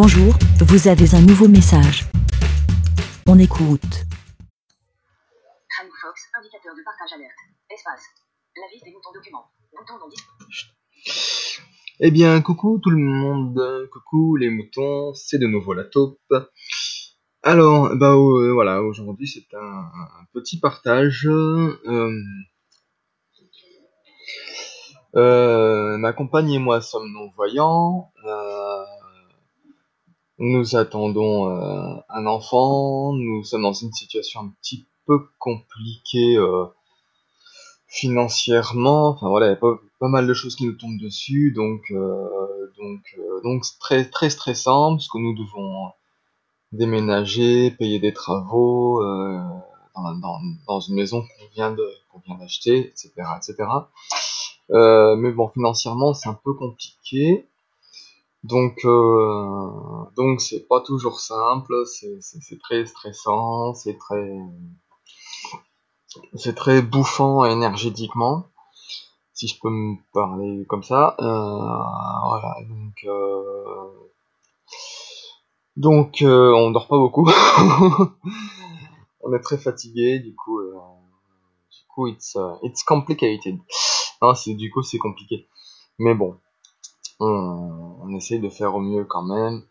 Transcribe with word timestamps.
Bonjour, 0.00 0.32
vous 0.60 0.86
avez 0.86 1.12
un 1.16 1.20
nouveau 1.22 1.48
message. 1.48 2.04
On 3.26 3.36
écoute. 3.36 4.06
Frank 5.74 5.90
Fox, 6.00 6.22
indicateur 6.38 6.72
de 6.76 6.84
partage 6.84 7.12
alerte. 7.16 7.32
Espace. 7.68 8.04
La 8.56 8.62
liste 8.72 8.84
des 8.84 8.92
moutons 8.92 9.10
documents. 9.12 9.46
Bouton 9.76 9.94
non 9.98 10.08
dis- 10.08 10.22
Eh 11.98 12.12
bien, 12.12 12.40
coucou 12.42 12.78
tout 12.80 12.90
le 12.90 12.96
monde, 12.98 13.88
coucou 13.92 14.36
les 14.36 14.50
moutons, 14.50 15.14
c'est 15.14 15.38
de 15.38 15.48
nouveau 15.48 15.74
la 15.74 15.82
taupe. 15.82 16.20
Alors, 17.42 17.90
bah 17.96 18.12
euh, 18.12 18.52
voilà, 18.52 18.84
aujourd'hui 18.84 19.26
c'est 19.26 19.52
un, 19.56 19.80
un 19.90 20.24
petit 20.32 20.60
partage. 20.60 21.26
Euh, 21.26 22.22
euh, 25.16 25.96
ma 25.96 26.12
compagne 26.12 26.52
et 26.52 26.60
moi 26.60 26.80
sommes 26.82 27.10
non-voyants. 27.12 28.12
Nous 30.38 30.76
attendons 30.76 31.50
euh, 31.50 31.96
un 32.08 32.26
enfant. 32.26 33.12
Nous 33.12 33.44
sommes 33.44 33.62
dans 33.62 33.72
une 33.72 33.92
situation 33.92 34.40
un 34.40 34.54
petit 34.60 34.86
peu 35.06 35.18
compliquée 35.38 36.36
euh, 36.36 36.66
financièrement. 37.88 39.08
Enfin 39.08 39.28
voilà, 39.28 39.46
il 39.46 39.50
y 39.50 39.52
a 39.52 39.56
pas, 39.56 40.08
mal 40.08 40.26
de 40.26 40.34
choses 40.34 40.54
qui 40.56 40.66
nous 40.66 40.74
tombent 40.74 41.00
dessus, 41.00 41.52
donc 41.52 41.82
euh, 41.90 42.72
donc 42.78 43.02
euh, 43.18 43.40
donc 43.42 43.64
très 43.80 44.08
très 44.08 44.30
stressant 44.30 44.92
parce 44.94 45.08
que 45.08 45.18
nous 45.18 45.34
devons 45.34 45.90
déménager, 46.72 47.70
payer 47.72 47.98
des 47.98 48.12
travaux 48.12 49.02
euh, 49.02 49.40
dans, 49.96 50.14
dans, 50.14 50.40
dans 50.66 50.80
une 50.80 50.94
maison 50.94 51.22
qu'on 51.22 51.48
vient 51.54 51.72
de 51.72 51.88
qu'on 52.12 52.20
vient 52.20 52.36
d'acheter, 52.36 52.78
etc., 52.78 53.10
etc. 53.36 53.68
Euh, 54.70 55.16
mais 55.16 55.32
bon, 55.32 55.48
financièrement, 55.48 56.14
c'est 56.14 56.28
un 56.28 56.38
peu 56.44 56.52
compliqué. 56.54 57.48
Donc, 58.44 58.84
euh, 58.84 60.04
donc 60.16 60.40
c'est 60.40 60.66
pas 60.68 60.80
toujours 60.80 61.20
simple. 61.20 61.74
C'est, 61.86 62.58
très 62.60 62.86
stressant. 62.86 63.74
C'est 63.74 63.98
très, 63.98 64.38
c'est 66.34 66.54
très 66.54 66.82
bouffant 66.82 67.44
énergétiquement, 67.44 68.46
si 69.34 69.48
je 69.48 69.58
peux 69.60 69.70
me 69.70 69.96
parler 70.12 70.64
comme 70.68 70.82
ça. 70.82 71.16
Euh, 71.20 71.24
voilà. 71.24 72.56
Donc, 72.68 73.04
euh, 73.04 73.88
donc, 75.76 76.22
euh, 76.22 76.52
on 76.54 76.70
dort 76.70 76.88
pas 76.88 76.98
beaucoup. 76.98 77.28
on 79.20 79.32
est 79.32 79.40
très 79.40 79.58
fatigué. 79.58 80.18
Du 80.18 80.34
coup, 80.34 80.58
euh, 80.58 80.74
du 81.70 81.86
coup, 81.88 82.06
it's, 82.08 82.34
uh, 82.34 82.58
it's 82.64 82.82
complicated. 82.82 83.58
Non, 84.20 84.34
c'est 84.34 84.54
du 84.54 84.70
coup, 84.70 84.82
c'est 84.82 84.98
compliqué. 84.98 85.46
Mais 85.98 86.14
bon, 86.14 86.36
on, 87.20 87.96
on 88.02 88.14
essaye 88.16 88.40
de 88.40 88.48
faire 88.48 88.74
au 88.74 88.80
mieux 88.80 89.04
quand 89.04 89.22
même. 89.22 89.62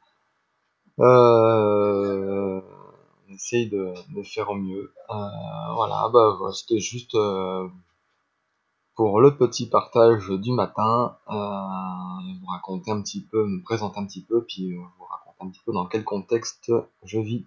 Euh, 0.99 2.61
on 3.29 3.33
essaye 3.33 3.69
de, 3.69 3.93
faire 4.23 4.49
au 4.49 4.55
mieux. 4.55 4.93
Euh, 5.09 5.73
voilà, 5.75 6.09
bah 6.11 6.37
c'était 6.53 6.79
juste 6.79 7.15
euh, 7.15 7.67
pour 8.95 9.21
le 9.21 9.37
petit 9.37 9.67
partage 9.67 10.29
du 10.29 10.51
matin, 10.51 11.17
vous 11.27 12.47
raconter 12.47 12.91
un 12.91 13.01
petit 13.01 13.21
peu, 13.21 13.45
me 13.45 13.61
présenter 13.61 13.99
un 13.99 14.05
petit 14.05 14.23
peu, 14.23 14.43
puis 14.43 14.73
vous 14.73 15.05
raconter 15.05 15.37
un 15.41 15.49
petit 15.49 15.61
peu 15.65 15.71
dans 15.71 15.85
quel 15.85 16.03
contexte 16.03 16.71
je 17.03 17.19
vis. 17.19 17.45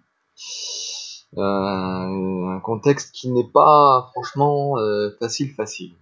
Un 1.37 2.59
contexte 2.63 3.13
qui 3.13 3.29
n'est 3.31 3.47
pas 3.47 4.09
franchement 4.11 4.75
facile 5.19 5.53
facile. 5.53 5.93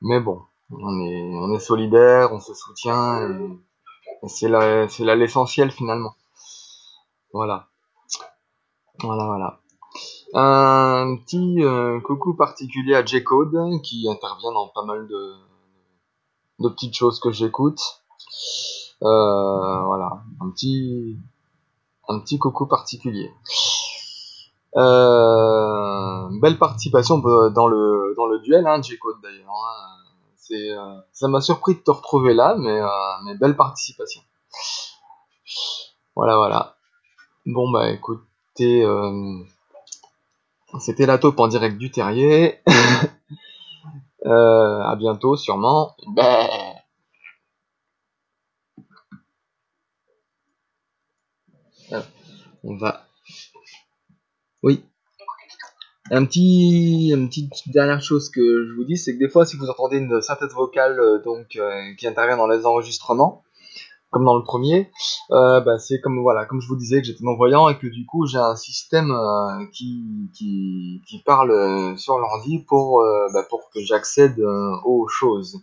Mais 0.00 0.18
bon, 0.20 0.42
on 0.72 1.00
est 1.00 1.32
on 1.34 1.52
est 1.54 1.58
solidaire, 1.60 2.32
on 2.32 2.40
se 2.40 2.54
soutient 2.54 3.28
et, 3.28 4.28
c'est 4.28 4.48
là 4.48 4.88
c'est 4.88 5.04
l'essentiel 5.16 5.70
finalement. 5.70 6.14
Voilà. 7.32 7.68
Voilà 9.00 9.26
voilà. 9.26 9.58
Un 10.34 11.16
petit 11.16 11.62
euh, 11.62 12.00
coucou 12.00 12.34
particulier 12.34 12.94
à 12.94 13.04
J-Code 13.04 13.82
qui 13.82 14.08
intervient 14.08 14.52
dans 14.52 14.68
pas 14.68 14.84
mal 14.84 15.06
de, 15.06 15.34
de 16.60 16.68
petites 16.70 16.96
choses 16.96 17.20
que 17.20 17.30
j'écoute. 17.30 17.80
Euh, 19.02 19.82
voilà, 19.84 20.22
un 20.40 20.50
petit 20.50 21.18
un 22.08 22.20
petit 22.20 22.38
coucou 22.38 22.66
particulier. 22.66 23.30
Euh, 24.76 26.28
belle 26.40 26.58
participation 26.58 27.18
dans 27.18 27.66
le 27.66 28.14
dans 28.16 28.26
le 28.26 28.38
duel, 28.38 28.66
hein, 28.66 28.80
J-Code 28.80 29.16
d'ailleurs. 29.22 29.50
hein. 29.50 30.01
Euh, 30.50 31.00
ça 31.12 31.28
m'a 31.28 31.40
surpris 31.40 31.74
de 31.74 31.80
te 31.80 31.90
retrouver 31.90 32.34
là, 32.34 32.56
mais 32.58 32.80
euh, 32.80 33.38
belle 33.40 33.56
participation. 33.56 34.20
Voilà 36.16 36.36
voilà. 36.36 36.76
Bon 37.46 37.70
bah 37.70 37.90
écoutez, 37.90 38.84
euh, 38.84 39.38
c'était 40.80 41.06
la 41.06 41.18
taupe 41.18 41.40
en 41.40 41.48
direct 41.48 41.78
du 41.78 41.90
terrier. 41.90 42.60
Euh, 44.24 44.80
à 44.82 44.94
bientôt 44.94 45.36
sûrement. 45.36 45.96
Bah. 46.14 46.48
On 52.62 52.76
va. 52.76 53.04
Oui. 54.62 54.84
Un 56.14 56.26
petit, 56.26 57.08
une 57.08 57.30
petite 57.30 57.72
dernière 57.72 58.02
chose 58.02 58.28
que 58.28 58.66
je 58.66 58.74
vous 58.74 58.84
dis, 58.84 58.98
c'est 58.98 59.14
que 59.14 59.18
des 59.18 59.30
fois, 59.30 59.46
si 59.46 59.56
vous 59.56 59.70
entendez 59.70 59.96
une 59.96 60.20
synthèse 60.20 60.52
vocale 60.52 61.00
euh, 61.00 61.22
donc 61.22 61.56
euh, 61.56 61.94
qui 61.98 62.06
intervient 62.06 62.36
dans 62.36 62.46
les 62.46 62.66
enregistrements, 62.66 63.42
comme 64.10 64.26
dans 64.26 64.36
le 64.36 64.42
premier, 64.42 64.90
euh, 65.30 65.60
bah, 65.62 65.78
c'est 65.78 66.02
comme 66.02 66.20
voilà, 66.20 66.44
comme 66.44 66.60
je 66.60 66.68
vous 66.68 66.76
disais 66.76 67.00
que 67.00 67.06
j'étais 67.06 67.24
non 67.24 67.34
voyant 67.34 67.70
et 67.70 67.78
que 67.78 67.86
du 67.86 68.04
coup 68.04 68.26
j'ai 68.26 68.36
un 68.36 68.56
système 68.56 69.10
qui, 69.72 70.28
qui 70.34 71.00
qui 71.08 71.22
parle 71.22 71.96
sur 71.96 72.18
l'ordi 72.18 72.58
pour 72.58 73.02
bah, 73.32 73.44
pour 73.48 73.70
que 73.70 73.80
j'accède 73.80 74.38
aux 74.84 75.08
choses. 75.08 75.62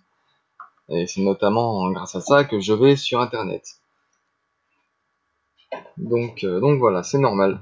Et 0.90 1.06
c'est 1.06 1.22
notamment 1.22 1.92
grâce 1.92 2.16
à 2.16 2.22
ça 2.22 2.44
que 2.44 2.60
je 2.60 2.74
vais 2.74 2.96
sur 2.96 3.22
internet. 3.22 3.68
Donc 5.98 6.44
donc 6.44 6.80
voilà, 6.80 7.04
c'est 7.04 7.20
normal. 7.20 7.62